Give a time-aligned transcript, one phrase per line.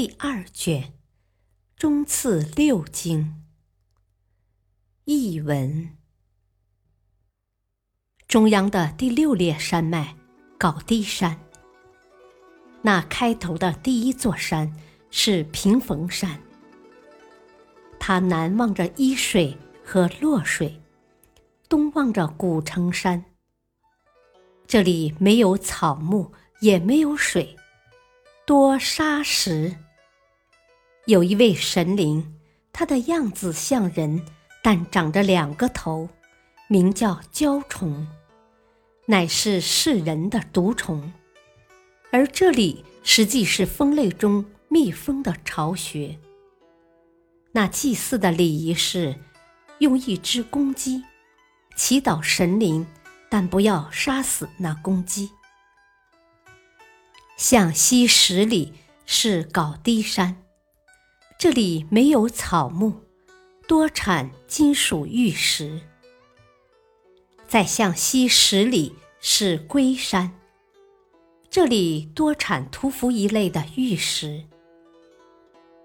[0.00, 0.92] 第二卷，
[1.74, 3.42] 中次六经。
[5.06, 5.98] 译文：
[8.28, 10.14] 中央的第六列山脉
[10.56, 11.36] 高低山，
[12.80, 14.72] 那开头的第一座山
[15.10, 16.40] 是平逢山。
[17.98, 20.80] 它南望着伊水和洛水，
[21.68, 23.24] 东望着古城山。
[24.64, 27.56] 这里没有草木，也没有水，
[28.46, 29.76] 多沙石。
[31.08, 32.34] 有一位神灵，
[32.70, 34.26] 他的样子像人，
[34.62, 36.06] 但长着两个头，
[36.68, 38.06] 名叫蛟虫，
[39.06, 41.10] 乃是世人的毒虫。
[42.12, 46.18] 而这里实际是蜂类中蜜蜂的巢穴。
[47.52, 49.18] 那祭祀的礼仪是
[49.78, 51.02] 用一只公鸡
[51.74, 52.86] 祈祷神灵，
[53.30, 55.30] 但不要杀死那公鸡。
[57.38, 58.74] 向西十里
[59.06, 60.36] 是高低山。
[61.38, 62.94] 这里没有草木，
[63.68, 65.80] 多产金属玉石。
[67.46, 70.32] 再向西十里是龟山，
[71.48, 74.42] 这里多产屠夫一类的玉石。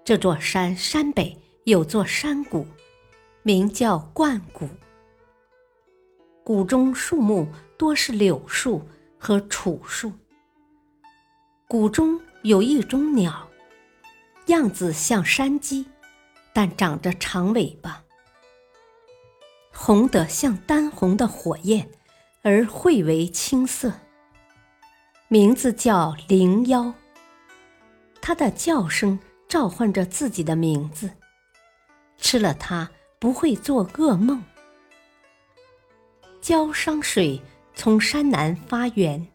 [0.04, 2.66] 这座山山北有座山谷，
[3.44, 4.68] 名叫冠谷。
[6.42, 7.46] 谷中树木
[7.78, 8.82] 多是柳树
[9.16, 10.10] 和楚树。
[11.68, 13.48] 谷中有一种鸟。
[14.46, 15.86] 样子像山鸡，
[16.52, 18.04] 但长着长尾巴，
[19.72, 21.90] 红得像丹红的火焰，
[22.42, 23.90] 而喙为青色。
[25.28, 26.92] 名字叫灵妖，
[28.20, 29.18] 它的叫声
[29.48, 31.10] 召唤着自己的名字。
[32.18, 34.44] 吃了它不会做噩梦。
[36.42, 37.40] 焦商水
[37.74, 39.26] 从山南发源，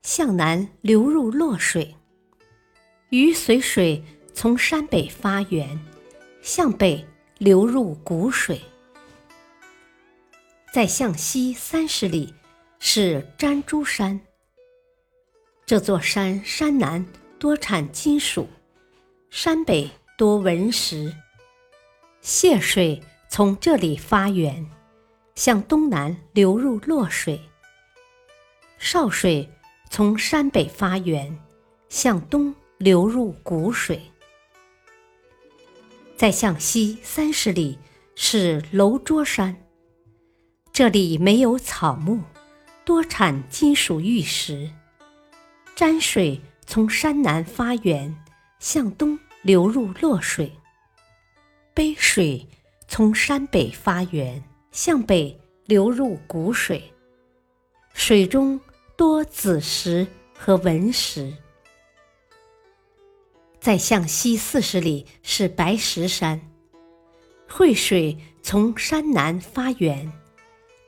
[0.00, 1.94] 向南流入洛水，
[3.10, 4.02] 鱼随水。
[4.38, 5.80] 从山北发源，
[6.42, 7.02] 向北
[7.38, 8.60] 流入谷水，
[10.74, 12.34] 再向西三十里
[12.78, 14.20] 是粘珠山。
[15.64, 17.02] 这座山山南
[17.38, 18.46] 多产金属，
[19.30, 21.10] 山北多文石。
[22.20, 24.66] 泄水从这里发源，
[25.34, 27.40] 向东南流入洛水。
[28.76, 29.48] 少水
[29.88, 31.34] 从山北发源，
[31.88, 33.98] 向东流入谷水。
[36.16, 37.78] 再向西三十里
[38.14, 39.54] 是楼桌山，
[40.72, 42.22] 这里没有草木，
[42.86, 44.70] 多产金属玉石。
[45.74, 48.16] 沾水从山南发源，
[48.58, 50.50] 向东流入洛水。
[51.74, 52.48] 杯水
[52.88, 56.82] 从山北发源，向北流入谷水，
[57.92, 58.58] 水中
[58.96, 61.30] 多紫石和文石。
[63.66, 66.40] 再向西四十里是白石山，
[67.48, 70.12] 汇水从山南发源，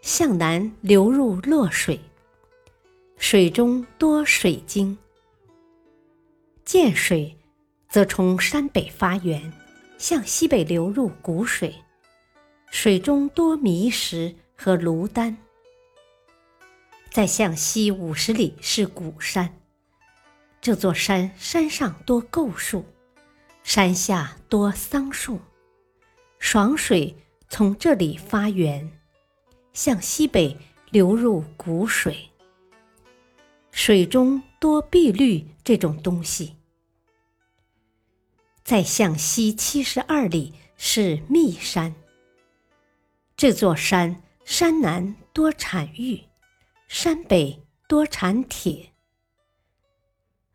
[0.01, 1.99] 向南流入洛水，
[3.17, 4.97] 水中多水晶。
[6.65, 7.37] 涧水
[7.89, 9.53] 则从山北发源，
[9.99, 11.75] 向西北流入谷水，
[12.71, 15.37] 水中多迷石和芦丹。
[17.11, 19.53] 再向西五十里是古山。
[20.69, 22.85] 这座山山上多构树，
[23.63, 25.41] 山下多桑树。
[26.39, 27.17] 爽水
[27.49, 28.93] 从这里发源，
[29.73, 30.55] 向西北
[30.91, 32.29] 流入谷水。
[33.71, 36.57] 水中多碧绿这种东西。
[38.63, 41.95] 再向西七十二里是密山。
[43.39, 46.21] 这座山山南多产玉，
[46.89, 48.93] 山北多产铁。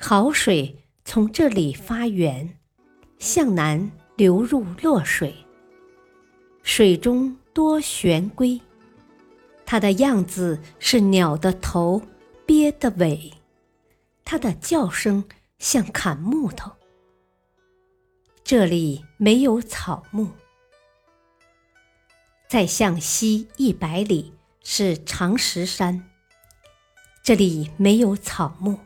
[0.05, 2.59] 好水从这里发源，
[3.19, 5.33] 向南流入洛水。
[6.61, 8.59] 水中多玄龟，
[9.65, 12.01] 它的样子是鸟的头，
[12.45, 13.31] 鳖的尾，
[14.25, 15.23] 它的叫声
[15.57, 16.69] 像砍木头。
[18.43, 20.27] 这里没有草木。
[22.49, 24.33] 再向西一百里
[24.65, 26.09] 是长石山，
[27.23, 28.77] 这里没有草木。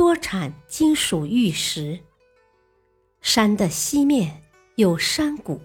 [0.00, 2.00] 多产金属玉石。
[3.20, 4.44] 山的西面
[4.76, 5.60] 有山谷，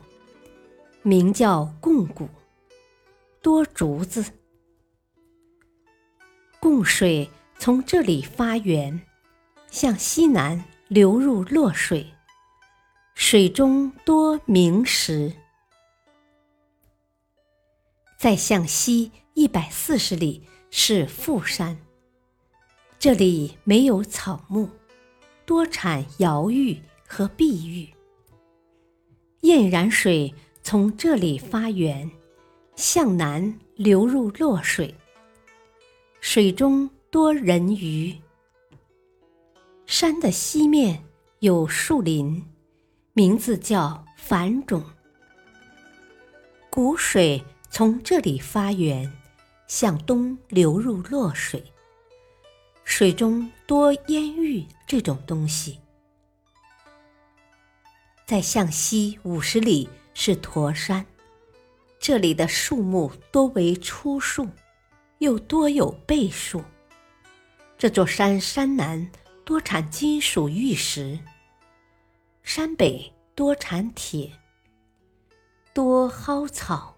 [1.04, 2.28] 名叫贡谷，
[3.42, 4.26] 多竹子。
[6.60, 9.00] 贡水从这里发源，
[9.72, 12.06] 向西南流入洛水，
[13.14, 15.32] 水中多明石。
[18.20, 21.78] 再向西一百四十里是富山，
[22.98, 24.70] 这里没有草木，
[25.46, 27.88] 多产瑶玉和碧玉。
[29.42, 30.34] 燕然水
[30.64, 32.10] 从这里发源，
[32.76, 34.94] 向南流入洛水，
[36.20, 38.16] 水中多人鱼。
[39.86, 41.04] 山的西面
[41.40, 42.44] 有树林，
[43.14, 44.84] 名字叫繁种。
[46.70, 47.44] 谷水。
[47.68, 49.12] 从这里发源，
[49.68, 51.62] 向东流入洛水，
[52.86, 55.80] 水中多烟玉这种东西。
[58.26, 61.06] 再向西五十里是驼山，
[62.00, 64.48] 这里的树木多为粗树，
[65.18, 66.64] 又多有倍树。
[67.78, 69.12] 这座山山南
[69.44, 71.20] 多产金属玉石，
[72.44, 74.32] 山北多产铁，
[75.74, 76.96] 多蒿草。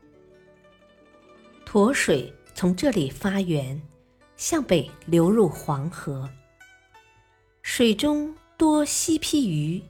[1.66, 3.82] 沱水从这里发源，
[4.38, 6.30] 向北流入黄河。
[7.62, 9.84] 水中多犀皮鱼，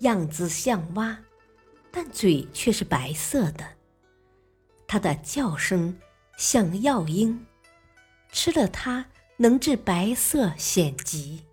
[0.00, 1.18] 样子像蛙，
[1.90, 3.66] 但嘴却是白色的。
[4.86, 5.98] 它的叫声
[6.36, 7.44] 像药鹰，
[8.30, 9.06] 吃了它
[9.38, 11.44] 能治白色癣疾。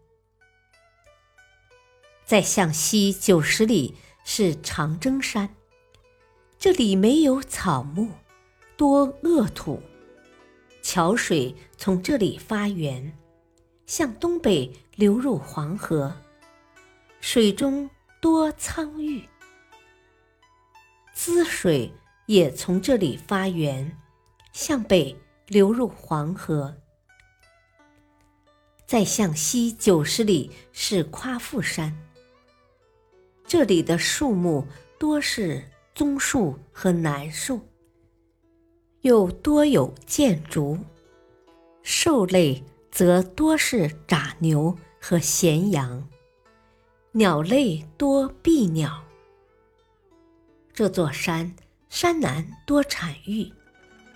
[2.25, 5.55] 再向西九十里是长征山，
[6.59, 8.09] 这里没有草木。
[8.77, 9.81] 多恶土，
[10.91, 13.15] 桥水从这里发源，
[13.85, 16.11] 向东北流入黄河，
[17.21, 17.87] 水中
[18.19, 19.23] 多苍玉。
[21.13, 21.93] 滋水
[22.25, 23.95] 也从这里发源，
[24.51, 25.15] 向北
[25.45, 26.75] 流入黄河。
[28.87, 31.95] 再向西九十里是夸父山，
[33.45, 34.65] 这里的树木
[34.97, 35.63] 多是
[35.93, 37.63] 棕树和楠树。
[39.01, 40.77] 又多有箭竹，
[41.81, 42.61] 兽类
[42.91, 46.05] 则多是杂牛和咸羊，
[47.13, 49.01] 鸟类多避鸟。
[50.73, 51.55] 这座山
[51.87, 53.49] 山南多产玉，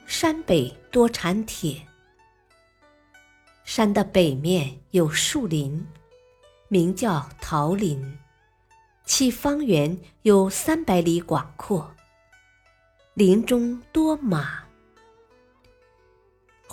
[0.05, 1.87] 山北多产铁。
[3.63, 5.87] 山的北面有树林，
[6.67, 8.17] 名叫桃林，
[9.05, 11.95] 其方圆有三百里广阔，
[13.13, 14.62] 林中多马。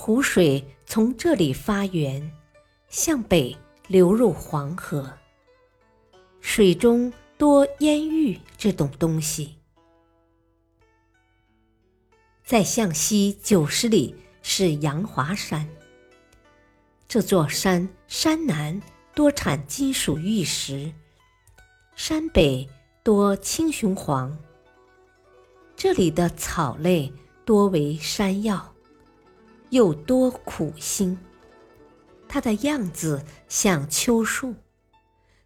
[0.03, 2.33] 湖水从这里发源，
[2.89, 3.55] 向北
[3.87, 5.13] 流入黄河。
[6.41, 9.59] 水中多烟玉这种东西。
[12.43, 15.69] 再向西九十里是阳华山。
[17.07, 18.81] 这座山山南
[19.15, 20.91] 多产金属玉石，
[21.95, 22.67] 山北
[23.03, 24.35] 多青雄黄。
[25.77, 27.13] 这里的草类
[27.45, 28.70] 多为山药。
[29.71, 31.19] 又多苦心，
[32.29, 34.55] 它的样子像秋树，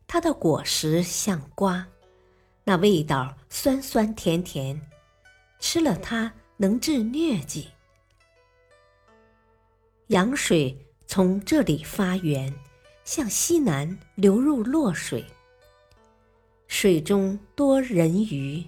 [0.07, 1.87] 它的果实像瓜，
[2.64, 4.81] 那味道酸酸甜甜，
[5.61, 7.69] 吃了它能治疟疾。
[10.09, 10.76] 阳水
[11.07, 12.54] 从这里发源，
[13.04, 15.25] 向西南流入洛水，
[16.66, 18.64] 水中多人鱼。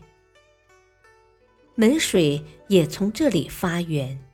[1.75, 4.26] 门水也从这里发源。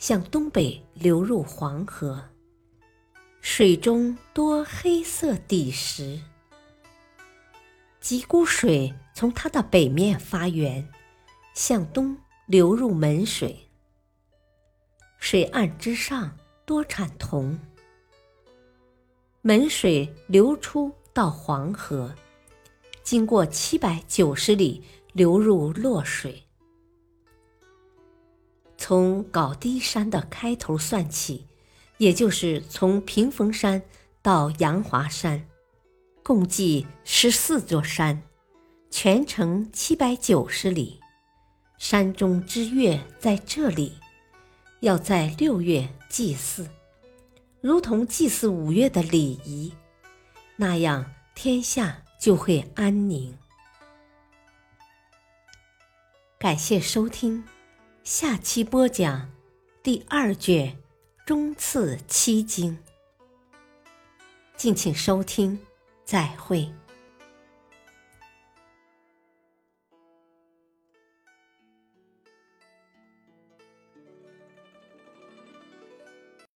[0.00, 2.18] 向东北流入黄河，
[3.42, 6.18] 水中多黑色底石。
[8.00, 10.88] 吉谷水从它的北面发源，
[11.54, 12.16] 向东
[12.46, 13.68] 流入门水。
[15.18, 17.60] 水岸之上多产铜。
[19.42, 22.14] 门水流出到黄河，
[23.02, 26.42] 经过七百九十里，流入洛水。
[28.90, 31.46] 从搞低山的开头算起，
[31.98, 33.80] 也就是从屏风山
[34.20, 35.46] 到阳华山，
[36.24, 38.20] 共计十四座山，
[38.90, 40.98] 全程七百九十里。
[41.78, 43.92] 山中之月在这里，
[44.80, 46.68] 要在六月祭祀，
[47.60, 49.72] 如同祭祀五月的礼仪，
[50.56, 53.38] 那样天下就会安宁。
[56.40, 57.44] 感谢收听。
[58.02, 59.30] 下期播讲
[59.82, 60.78] 第二卷
[61.26, 62.78] 中次七经。
[64.56, 65.58] 敬请收听，
[66.04, 66.72] 再会。